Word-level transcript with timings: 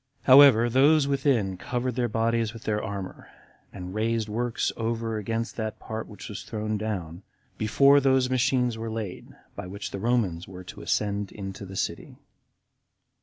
However, 0.23 0.67
those 0.67 1.07
within 1.07 1.57
covered 1.57 1.93
their 1.93 2.07
bodies 2.07 2.53
with 2.53 2.63
their 2.63 2.81
armor, 2.83 3.29
and 3.71 3.93
raised 3.93 4.27
works 4.29 4.71
over 4.75 5.19
against 5.19 5.57
that 5.57 5.77
part 5.77 6.07
which 6.07 6.27
was 6.27 6.41
thrown 6.41 6.75
down, 6.75 7.21
before 7.59 7.99
those 7.99 8.27
machines 8.27 8.79
were 8.79 8.89
laid 8.89 9.27
by 9.55 9.67
which 9.67 9.91
the 9.91 9.99
Romans 9.99 10.47
were 10.47 10.63
to 10.63 10.81
ascend 10.81 11.31
into 11.31 11.67
the 11.67 11.75
city. 11.75 12.17